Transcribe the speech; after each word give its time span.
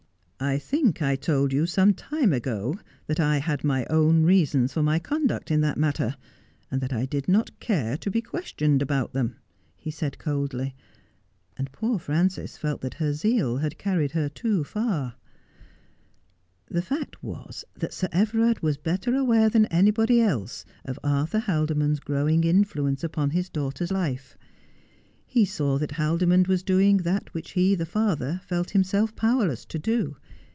'I 0.51 0.57
think 0.57 1.03
I 1.03 1.15
told 1.15 1.53
you 1.53 1.67
some 1.67 1.93
time 1.93 2.33
ago 2.33 2.79
that 3.05 3.19
I 3.19 3.37
had 3.37 3.63
my 3.63 3.85
own 3.91 4.23
reasons 4.23 4.73
for 4.73 4.81
my 4.81 4.97
conduct 4.97 5.51
in 5.51 5.61
that 5.61 5.77
matter, 5.77 6.15
and 6.71 6.81
that 6.81 6.91
I 6.91 7.05
did 7.05 7.27
not 7.27 7.59
care 7.59 7.95
to 7.97 8.09
be 8.09 8.23
questioned 8.23 8.81
about 8.81 9.13
them,' 9.13 9.35
he 9.77 9.91
said 9.91 10.17
coldly, 10.17 10.73
and 11.57 11.71
poor 11.71 11.99
Frances 11.99 12.57
felt 12.57 12.81
that 12.81 12.95
her 12.95 13.13
zeal 13.13 13.57
had 13.57 13.77
carried 13.77 14.13
her 14.13 14.29
too 14.29 14.63
far. 14.63 15.13
The 16.65 16.81
fact 16.81 17.21
was 17.21 17.63
that 17.75 17.93
Sir 17.93 18.07
Everard 18.11 18.61
was 18.63 18.77
better 18.77 19.13
aware 19.15 19.47
than 19.47 19.67
any 19.67 19.91
body 19.91 20.21
else 20.21 20.65
of 20.85 20.97
Arthur 21.03 21.37
Haldimond's 21.39 21.99
growing 21.99 22.43
influence 22.45 23.03
upon 23.03 23.29
his 23.29 23.47
daughter's 23.47 23.91
life. 23.91 24.39
He 25.27 25.45
saw 25.45 25.77
that 25.77 25.91
Haldimond 25.93 26.47
was 26.49 26.61
doing 26.63 26.97
that 26.97 27.33
which 27.33 27.51
he 27.51 27.73
the 27.75 27.85
father 27.85 28.41
felt 28.45 28.71
himself 28.71 29.15
powerless 29.15 29.63
to 29.65 29.79
do. 29.79 30.17